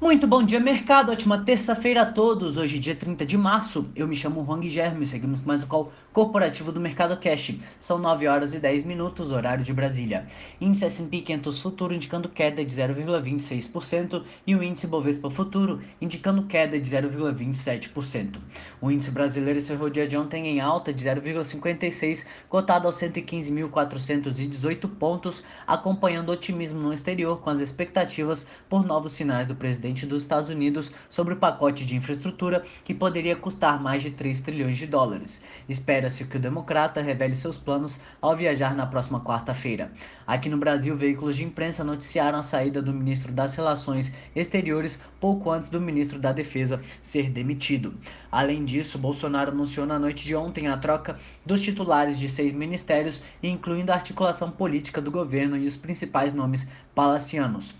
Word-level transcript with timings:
Muito 0.00 0.26
bom 0.26 0.42
dia, 0.42 0.58
mercado. 0.58 1.12
Ótima 1.12 1.38
terça-feira 1.38 2.02
a 2.02 2.06
todos. 2.06 2.56
Hoje, 2.56 2.80
dia 2.80 2.96
30 2.96 3.24
de 3.24 3.38
março. 3.38 3.88
Eu 3.94 4.08
me 4.08 4.14
chamo 4.14 4.44
Juan 4.44 4.58
Guilherme 4.58 5.04
e 5.04 5.06
seguimos 5.06 5.40
mais 5.40 5.62
o 5.62 5.68
call 5.68 5.92
corporativo 6.12 6.72
do 6.72 6.80
Mercado 6.80 7.16
Cash. 7.16 7.56
São 7.78 7.96
9 7.96 8.26
horas 8.26 8.54
e 8.54 8.58
10 8.58 8.84
minutos, 8.84 9.30
horário 9.30 9.64
de 9.64 9.72
Brasília. 9.72 10.26
Índice 10.60 10.84
S&P 10.84 11.20
500 11.20 11.62
Futuro 11.62 11.94
indicando 11.94 12.28
queda 12.28 12.64
de 12.64 12.74
0,26% 12.74 14.24
e 14.44 14.56
o 14.56 14.62
índice 14.64 14.88
Bovespa 14.88 15.30
Futuro 15.30 15.80
indicando 16.00 16.42
queda 16.42 16.78
de 16.78 16.90
0,27%. 16.90 18.38
O 18.84 18.90
índice 18.90 19.10
brasileiro 19.10 19.58
encerrou 19.58 19.88
dia 19.88 20.06
de 20.06 20.14
ontem 20.14 20.46
em 20.46 20.60
alta 20.60 20.92
de 20.92 21.02
0,56, 21.02 22.26
cotado 22.50 22.86
aos 22.86 22.96
115.418 22.96 24.86
pontos, 24.98 25.42
acompanhando 25.66 26.28
otimismo 26.28 26.78
no 26.80 26.92
exterior 26.92 27.40
com 27.40 27.48
as 27.48 27.60
expectativas 27.60 28.46
por 28.68 28.84
novos 28.84 29.12
sinais 29.12 29.46
do 29.46 29.54
presidente 29.54 29.94
presidente 29.94 30.04
dos 30.04 30.22
Estados 30.22 30.50
Unidos 30.50 30.92
sobre 31.08 31.32
o 31.32 31.36
pacote 31.38 31.86
de 31.86 31.96
infraestrutura 31.96 32.62
que 32.84 32.92
poderia 32.92 33.34
custar 33.34 33.82
mais 33.82 34.02
de 34.02 34.10
3 34.10 34.40
trilhões 34.40 34.76
de 34.76 34.86
dólares. 34.86 35.42
Espera-se 35.66 36.26
que 36.26 36.36
o 36.36 36.40
democrata 36.40 37.00
revele 37.00 37.34
seus 37.34 37.56
planos 37.56 37.98
ao 38.20 38.36
viajar 38.36 38.74
na 38.74 38.86
próxima 38.86 39.20
quarta-feira. 39.20 39.92
Aqui 40.26 40.48
no 40.50 40.58
Brasil, 40.58 40.94
veículos 40.94 41.36
de 41.36 41.44
imprensa 41.44 41.82
noticiaram 41.82 42.38
a 42.38 42.42
saída 42.42 42.82
do 42.82 42.92
ministro 42.92 43.32
das 43.32 43.54
Relações 43.56 44.12
Exteriores 44.36 45.00
pouco 45.18 45.50
antes 45.50 45.68
do 45.68 45.80
ministro 45.80 46.18
da 46.18 46.32
Defesa 46.32 46.80
ser 47.00 47.30
demitido. 47.30 47.94
Além 48.30 48.64
disso, 48.64 48.73
Bolsonaro 48.98 49.50
anunciou 49.50 49.86
na 49.86 49.98
noite 49.98 50.24
de 50.24 50.34
ontem 50.34 50.68
a 50.68 50.76
troca 50.76 51.18
dos 51.44 51.62
titulares 51.62 52.18
de 52.18 52.28
seis 52.28 52.52
ministérios, 52.52 53.22
incluindo 53.42 53.92
a 53.92 53.94
articulação 53.94 54.50
política 54.50 55.00
do 55.00 55.10
governo 55.10 55.56
e 55.56 55.66
os 55.66 55.76
principais 55.76 56.34
nomes 56.34 56.66
palacianos. 56.94 57.74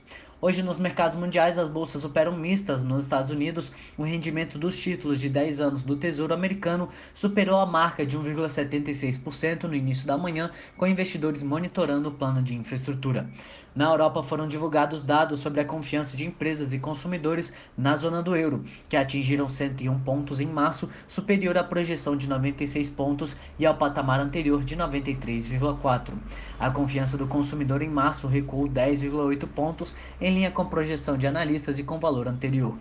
Hoje, 0.46 0.62
nos 0.62 0.76
mercados 0.76 1.16
mundiais, 1.16 1.56
as 1.56 1.70
bolsas 1.70 2.04
operam 2.04 2.36
mistas. 2.36 2.84
Nos 2.84 3.04
Estados 3.04 3.30
Unidos, 3.30 3.72
o 3.96 4.02
rendimento 4.02 4.58
dos 4.58 4.76
títulos 4.78 5.18
de 5.18 5.30
10 5.30 5.58
anos 5.58 5.80
do 5.80 5.96
Tesouro 5.96 6.34
Americano 6.34 6.90
superou 7.14 7.58
a 7.58 7.64
marca 7.64 8.04
de 8.04 8.18
1,76% 8.18 9.62
no 9.62 9.74
início 9.74 10.06
da 10.06 10.18
manhã, 10.18 10.50
com 10.76 10.86
investidores 10.86 11.42
monitorando 11.42 12.10
o 12.10 12.12
plano 12.12 12.42
de 12.42 12.54
infraestrutura. 12.54 13.26
Na 13.74 13.86
Europa 13.86 14.22
foram 14.22 14.46
divulgados 14.46 15.02
dados 15.02 15.40
sobre 15.40 15.60
a 15.60 15.64
confiança 15.64 16.16
de 16.16 16.24
empresas 16.24 16.72
e 16.72 16.78
consumidores 16.78 17.52
na 17.76 17.96
zona 17.96 18.22
do 18.22 18.36
euro, 18.36 18.64
que 18.88 18.96
atingiram 18.96 19.48
101 19.48 19.98
pontos 19.98 20.38
em 20.38 20.46
março, 20.46 20.88
superior 21.08 21.58
à 21.58 21.64
projeção 21.64 22.16
de 22.16 22.28
96 22.28 22.88
pontos 22.90 23.36
e 23.58 23.66
ao 23.66 23.74
patamar 23.74 24.20
anterior 24.20 24.62
de 24.62 24.76
93,4. 24.76 26.12
A 26.56 26.70
confiança 26.70 27.18
do 27.18 27.26
consumidor 27.26 27.82
em 27.82 27.90
março 27.90 28.28
recuou 28.28 28.68
10,8 28.68 29.44
pontos, 29.48 29.92
em 30.20 30.32
linha 30.32 30.52
com 30.52 30.64
projeção 30.66 31.18
de 31.18 31.26
analistas 31.26 31.76
e 31.76 31.82
com 31.82 31.98
valor 31.98 32.28
anterior. 32.28 32.78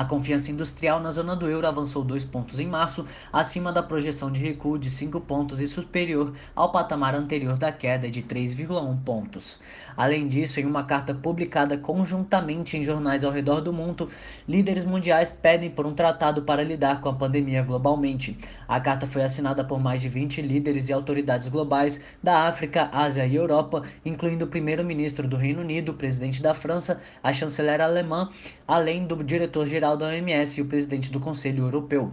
A 0.00 0.04
confiança 0.06 0.50
industrial 0.50 0.98
na 0.98 1.10
zona 1.10 1.36
do 1.36 1.46
euro 1.46 1.66
avançou 1.66 2.02
2 2.02 2.24
pontos 2.24 2.58
em 2.58 2.66
março, 2.66 3.06
acima 3.30 3.70
da 3.70 3.82
projeção 3.82 4.32
de 4.32 4.40
recuo 4.40 4.78
de 4.78 4.88
5 4.88 5.20
pontos 5.20 5.60
e 5.60 5.66
superior 5.66 6.32
ao 6.56 6.72
patamar 6.72 7.14
anterior 7.14 7.58
da 7.58 7.70
queda 7.70 8.08
de 8.08 8.22
3,1 8.22 8.98
pontos. 9.04 9.60
Além 9.94 10.26
disso, 10.26 10.58
em 10.58 10.64
uma 10.64 10.84
carta 10.84 11.12
publicada 11.12 11.76
conjuntamente 11.76 12.78
em 12.78 12.82
jornais 12.82 13.24
ao 13.24 13.30
redor 13.30 13.60
do 13.60 13.74
mundo, 13.74 14.08
líderes 14.48 14.86
mundiais 14.86 15.30
pedem 15.30 15.68
por 15.68 15.84
um 15.84 15.92
tratado 15.92 16.40
para 16.40 16.62
lidar 16.62 17.02
com 17.02 17.10
a 17.10 17.14
pandemia 17.14 17.62
globalmente. 17.62 18.38
A 18.66 18.80
carta 18.80 19.06
foi 19.06 19.22
assinada 19.22 19.62
por 19.62 19.78
mais 19.78 20.00
de 20.00 20.08
20 20.08 20.40
líderes 20.40 20.88
e 20.88 20.94
autoridades 20.94 21.48
globais 21.48 22.00
da 22.22 22.44
África, 22.44 22.88
Ásia 22.90 23.26
e 23.26 23.36
Europa, 23.36 23.82
incluindo 24.02 24.46
o 24.46 24.48
primeiro-ministro 24.48 25.28
do 25.28 25.36
Reino 25.36 25.60
Unido, 25.60 25.90
o 25.90 25.94
presidente 25.94 26.42
da 26.42 26.54
França, 26.54 27.02
a 27.22 27.30
chanceler 27.34 27.82
alemã, 27.82 28.30
além 28.66 29.06
do 29.06 29.22
diretor-geral 29.22 29.89
geral 29.90 29.96
da 29.96 30.06
OMS 30.08 30.58
e 30.58 30.62
o 30.62 30.66
presidente 30.66 31.10
do 31.10 31.18
Conselho 31.20 31.64
Europeu. 31.64 32.12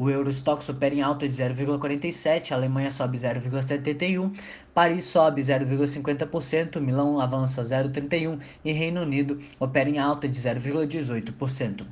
O 0.00 0.08
Eurostox 0.08 0.66
opera 0.70 0.94
em 0.94 1.02
alta 1.02 1.28
de 1.28 1.34
0,47, 1.34 2.52
a 2.52 2.54
Alemanha 2.54 2.88
sobe 2.88 3.18
0,71, 3.18 4.32
Paris 4.72 5.04
sobe 5.04 5.42
0,50%, 5.42 6.80
Milão 6.80 7.20
avança 7.20 7.62
0,31% 7.62 8.40
e 8.64 8.72
Reino 8.72 9.02
Unido 9.02 9.38
opera 9.58 9.90
em 9.90 9.98
alta 9.98 10.26
de 10.26 10.40
0,18%. 10.40 11.84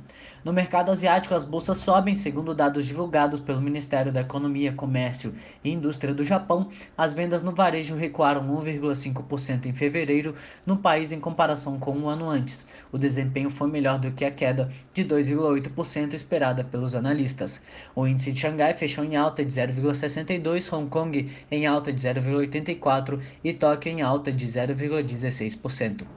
No 0.43 0.53
mercado 0.53 0.89
asiático, 0.89 1.35
as 1.35 1.43
bolsas 1.43 1.79
sobem, 1.79 2.15
segundo 2.15 2.55
dados 2.55 2.87
divulgados 2.87 3.41
pelo 3.41 3.59
Ministério 3.59 4.11
da 4.11 4.21
Economia, 4.21 4.71
Comércio 4.71 5.35
e 5.61 5.69
Indústria 5.69 6.13
do 6.13 6.23
Japão. 6.23 6.69
As 6.97 7.13
vendas 7.13 7.43
no 7.43 7.51
varejo 7.51 7.95
recuaram 7.95 8.47
1,5% 8.47 9.65
em 9.65 9.73
fevereiro 9.73 10.33
no 10.65 10.77
país 10.77 11.11
em 11.11 11.19
comparação 11.19 11.77
com 11.77 11.91
um 11.91 12.07
ano 12.07 12.29
antes. 12.29 12.65
O 12.89 12.97
desempenho 12.97 13.49
foi 13.49 13.69
melhor 13.69 13.99
do 13.99 14.11
que 14.11 14.23
a 14.23 14.31
queda 14.31 14.71
de 14.93 15.03
2,8% 15.03 16.13
esperada 16.13 16.63
pelos 16.63 16.95
analistas. 16.95 17.61
O 17.99 18.07
índice 18.07 18.31
de 18.31 18.39
Xangai 18.39 18.73
fechou 18.73 19.03
em 19.03 19.17
alta 19.17 19.43
de 19.43 19.51
0,62, 19.51 20.71
Hong 20.71 20.89
Kong 20.89 21.29
em 21.51 21.67
alta 21.67 21.91
de 21.91 21.99
0,84 21.99 23.21
e 23.43 23.51
Tóquio 23.51 23.91
em 23.91 24.01
alta 24.01 24.31
de 24.31 24.47
0,16%. 24.47 26.07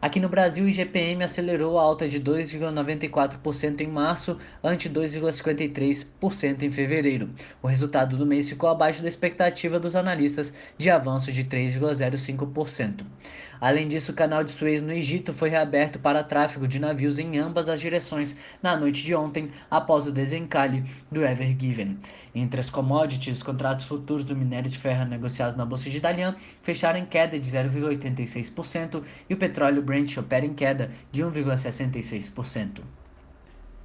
Aqui 0.00 0.20
no 0.20 0.28
Brasil, 0.28 0.64
o 0.64 0.68
IGPM 0.68 1.24
acelerou 1.24 1.78
a 1.78 1.82
alta 1.82 2.06
de 2.06 2.20
2,94% 2.20 3.80
em 3.80 3.86
março, 3.86 4.36
ante 4.62 4.90
2,53% 4.90 6.62
em 6.62 6.70
fevereiro. 6.70 7.30
O 7.62 7.66
resultado 7.66 8.14
do 8.14 8.26
mês 8.26 8.48
ficou 8.48 8.68
abaixo 8.68 9.00
da 9.00 9.08
expectativa 9.08 9.80
dos 9.80 9.96
analistas 9.96 10.54
de 10.76 10.90
avanço 10.90 11.32
de 11.32 11.44
3,05%. 11.44 13.06
Além 13.58 13.88
disso, 13.88 14.12
o 14.12 14.14
canal 14.14 14.44
de 14.44 14.52
Suez 14.52 14.82
no 14.82 14.92
Egito 14.92 15.32
foi 15.32 15.48
reaberto 15.48 15.98
para 15.98 16.22
tráfego 16.22 16.68
de 16.68 16.78
navios 16.78 17.18
em 17.18 17.38
ambas 17.38 17.70
as 17.70 17.80
direções 17.80 18.36
na 18.62 18.76
noite 18.76 19.02
de 19.02 19.14
ontem, 19.14 19.50
após 19.70 20.06
o 20.06 20.12
desencalhe 20.12 20.84
do 21.10 21.24
Ever 21.24 21.56
Given. 21.58 21.96
Entre 22.34 22.60
as 22.60 22.68
commodities, 22.68 23.38
os 23.38 23.42
contratos 23.42 23.86
futuros 23.86 24.24
do 24.24 24.36
minério 24.36 24.70
de 24.70 24.76
ferro 24.76 25.06
negociados 25.06 25.56
na 25.56 25.64
Bolsa 25.64 25.88
de 25.88 26.00
Dalian 26.00 26.36
fecharam 26.62 26.98
em 26.98 27.06
queda 27.06 27.40
de 27.40 27.50
0,86% 27.50 29.02
e 29.30 29.32
o 29.32 29.38
petróleo 29.38 29.82
Brent 29.86 30.18
opera 30.18 30.44
em 30.44 30.52
queda 30.52 30.90
de 31.10 31.22
1,66%. 31.22 32.80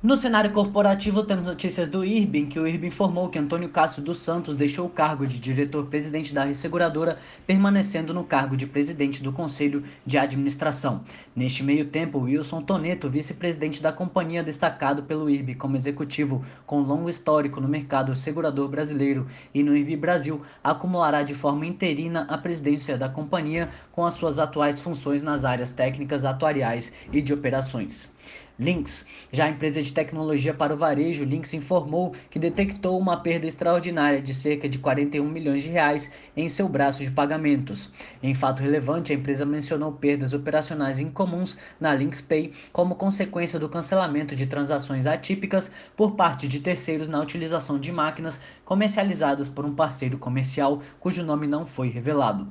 No 0.04 0.18
cenário 0.18 0.50
corporativo, 0.50 1.22
temos 1.22 1.46
notícias 1.46 1.88
do 1.88 2.04
IRB, 2.04 2.40
em 2.40 2.46
que 2.48 2.60
o 2.60 2.68
IRB 2.68 2.88
informou 2.88 3.30
que 3.30 3.38
Antônio 3.38 3.70
Cássio 3.70 4.02
dos 4.02 4.20
Santos 4.20 4.56
deixou 4.56 4.88
o 4.88 4.90
cargo 4.90 5.28
de 5.28 5.40
diretor-presidente 5.40 6.34
da 6.34 6.44
resseguradora, 6.44 7.20
permanecendo 7.46 8.12
no 8.12 8.24
cargo 8.24 8.58
de 8.58 8.66
presidente 8.66 9.22
do 9.22 9.32
Conselho 9.32 9.84
de 10.04 10.18
Administração. 10.18 11.04
Neste 11.36 11.64
meio 11.64 11.86
tempo, 11.86 12.18
Wilson 12.18 12.64
Toneto, 12.64 13.12
vice-presidente 13.12 13.80
da 13.80 13.94
companhia 13.94 14.42
destacado 14.42 15.04
pelo 15.04 15.30
IRB 15.30 15.54
como 15.54 15.76
executivo 15.76 16.44
com 16.66 16.82
longo 16.82 17.08
histórico 17.08 17.62
no 17.62 17.68
mercado 17.68 18.16
segurador 18.16 18.70
brasileiro 18.70 19.28
e 19.54 19.62
no 19.62 19.78
IRB 19.78 19.98
Brasil, 19.98 20.42
acumulará 20.64 21.22
de 21.22 21.36
forma 21.36 21.68
interina 21.68 22.26
a 22.28 22.40
presidência 22.40 22.98
da 22.98 23.08
companhia 23.08 23.70
com 23.92 24.04
as 24.04 24.16
suas 24.16 24.40
atuais 24.40 24.80
funções 24.80 25.22
nas 25.22 25.46
áreas 25.46 25.70
técnicas, 25.70 26.26
atuariais 26.26 26.92
e 27.14 27.22
de 27.22 27.32
operações. 27.32 28.12
Lynx. 28.60 29.06
Já 29.32 29.46
a 29.46 29.50
empresa 29.50 29.82
de 29.82 29.94
tecnologia 29.94 30.54
para 30.54 30.74
o 30.74 30.78
varejo, 30.78 31.24
Lynx 31.24 31.54
informou 31.54 32.14
que 32.30 32.38
detectou 32.38 33.00
uma 33.00 33.18
perda 33.18 33.48
extraordinária 33.48 34.22
de 34.22 34.34
cerca 34.34 34.70
de 34.70 34.78
41 34.78 35.28
milhões 35.28 35.64
de 35.64 35.70
reais 35.70 36.12
em 36.36 36.48
seu 36.48 36.68
braço 36.70 37.04
de 37.04 37.12
pagamentos. 37.12 37.92
Em 38.22 38.34
fato 38.34 38.62
relevante, 38.62 39.12
a 39.12 39.16
empresa 39.16 39.46
mencionou 39.46 39.92
perdas 39.94 40.34
operacionais 40.34 41.00
incomuns 41.00 41.58
na 41.80 41.94
Lynx 41.94 42.22
Pay 42.22 42.54
como 42.72 42.96
consequência 42.96 43.60
do 43.60 43.70
cancelamento 43.70 44.36
de 44.36 44.46
transações 44.46 45.08
atípicas 45.08 45.72
por 45.96 46.12
parte 46.12 46.48
de 46.48 46.60
terceiros 46.60 47.08
na 47.08 47.20
utilização 47.20 47.80
de 47.80 47.92
máquinas 47.92 48.42
comercializadas 48.66 49.50
por 49.50 49.66
um 49.66 49.74
parceiro 49.74 50.18
comercial 50.18 50.82
cujo 51.00 51.24
nome 51.24 51.48
não 51.48 51.66
foi 51.66 51.90
revelado. 51.90 52.48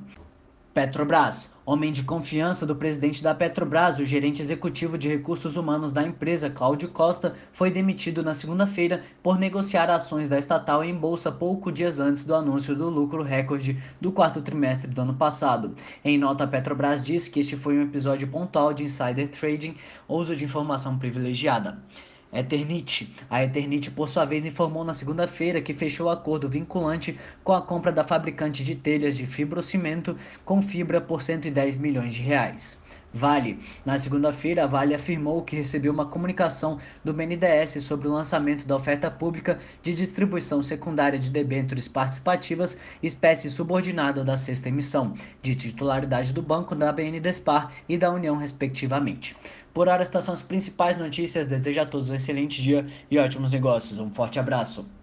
Petrobras. 0.73 1.53
Homem 1.65 1.91
de 1.91 2.01
confiança 2.01 2.65
do 2.65 2.73
presidente 2.73 3.21
da 3.21 3.35
Petrobras, 3.35 3.99
o 3.99 4.05
gerente 4.05 4.41
executivo 4.41 4.97
de 4.97 5.09
recursos 5.09 5.57
humanos 5.57 5.91
da 5.91 6.01
empresa, 6.01 6.49
Cláudio 6.49 6.87
Costa, 6.87 7.35
foi 7.51 7.69
demitido 7.69 8.23
na 8.23 8.33
segunda-feira 8.33 9.03
por 9.21 9.37
negociar 9.37 9.89
ações 9.89 10.29
da 10.29 10.39
estatal 10.39 10.81
em 10.81 10.95
bolsa 10.95 11.29
pouco 11.29 11.73
dias 11.73 11.99
antes 11.99 12.23
do 12.23 12.33
anúncio 12.33 12.73
do 12.73 12.89
lucro 12.89 13.21
recorde 13.21 13.83
do 13.99 14.13
quarto 14.13 14.41
trimestre 14.41 14.89
do 14.89 15.01
ano 15.01 15.13
passado. 15.13 15.75
Em 16.05 16.17
nota, 16.17 16.45
a 16.45 16.47
Petrobras 16.47 17.03
diz 17.03 17.27
que 17.27 17.41
este 17.41 17.57
foi 17.57 17.77
um 17.77 17.83
episódio 17.83 18.29
pontual 18.29 18.73
de 18.73 18.85
insider 18.85 19.27
trading, 19.27 19.75
uso 20.07 20.37
de 20.37 20.45
informação 20.45 20.97
privilegiada. 20.97 21.79
Eternit. 22.33 23.13
A 23.29 23.43
Eternit, 23.43 23.91
por 23.91 24.07
sua 24.07 24.25
vez, 24.25 24.45
informou 24.45 24.83
na 24.83 24.93
segunda-feira 24.93 25.61
que 25.61 25.73
fechou 25.73 26.09
acordo 26.09 26.49
vinculante 26.49 27.19
com 27.43 27.53
a 27.53 27.61
compra 27.61 27.91
da 27.91 28.03
fabricante 28.03 28.63
de 28.63 28.75
telhas 28.75 29.17
de 29.17 29.25
fibrocimento 29.25 30.15
com 30.43 30.61
fibra 30.61 30.99
por 30.99 31.21
110 31.21 31.77
milhões 31.77 32.13
de 32.13 32.21
reais. 32.21 32.80
Vale. 33.13 33.59
Na 33.85 33.97
segunda-feira, 33.97 34.63
a 34.63 34.67
Vale 34.67 34.95
afirmou 34.95 35.41
que 35.41 35.55
recebeu 35.55 35.91
uma 35.91 36.05
comunicação 36.05 36.79
do 37.03 37.13
BNDES 37.13 37.83
sobre 37.83 38.07
o 38.07 38.11
lançamento 38.13 38.65
da 38.65 38.75
oferta 38.75 39.11
pública 39.11 39.59
de 39.83 39.93
distribuição 39.93 40.61
secundária 40.61 41.19
de 41.19 41.29
debêntures 41.29 41.89
participativas, 41.89 42.77
espécie 43.03 43.51
subordinada 43.51 44.23
da 44.23 44.37
sexta 44.37 44.69
emissão, 44.69 45.13
de 45.41 45.55
titularidade 45.55 46.31
do 46.31 46.41
banco 46.41 46.73
da 46.73 46.91
BNDESPAR 46.91 47.73
e 47.89 47.97
da 47.97 48.09
União, 48.09 48.37
respectivamente. 48.37 49.35
Por 49.73 49.89
hora, 49.89 50.01
estas 50.01 50.23
são 50.23 50.33
as 50.33 50.41
principais 50.41 50.97
notícias. 50.97 51.47
Desejo 51.47 51.81
a 51.81 51.85
todos 51.85 52.09
um 52.09 52.15
excelente 52.15 52.61
dia 52.61 52.85
e 53.09 53.17
ótimos 53.17 53.51
negócios. 53.51 53.99
Um 53.99 54.09
forte 54.09 54.39
abraço. 54.39 55.00